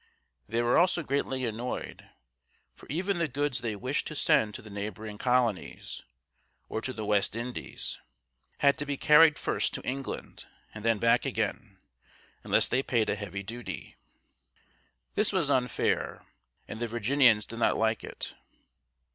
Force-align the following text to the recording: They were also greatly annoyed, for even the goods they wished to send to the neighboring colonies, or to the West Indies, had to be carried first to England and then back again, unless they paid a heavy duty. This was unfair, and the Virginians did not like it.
They 0.49 0.63
were 0.63 0.79
also 0.79 1.03
greatly 1.03 1.45
annoyed, 1.45 2.09
for 2.73 2.87
even 2.89 3.19
the 3.19 3.27
goods 3.27 3.61
they 3.61 3.75
wished 3.75 4.07
to 4.07 4.15
send 4.15 4.55
to 4.55 4.63
the 4.63 4.71
neighboring 4.71 5.19
colonies, 5.19 6.01
or 6.69 6.81
to 6.81 6.91
the 6.91 7.05
West 7.05 7.35
Indies, 7.35 7.99
had 8.61 8.79
to 8.79 8.85
be 8.87 8.97
carried 8.97 9.37
first 9.37 9.75
to 9.75 9.83
England 9.83 10.47
and 10.73 10.83
then 10.83 10.97
back 10.97 11.23
again, 11.23 11.77
unless 12.43 12.67
they 12.67 12.81
paid 12.81 13.11
a 13.11 13.15
heavy 13.15 13.43
duty. 13.43 13.95
This 15.13 15.31
was 15.31 15.51
unfair, 15.51 16.25
and 16.67 16.79
the 16.79 16.87
Virginians 16.87 17.45
did 17.45 17.59
not 17.59 17.77
like 17.77 18.03
it. 18.03 18.33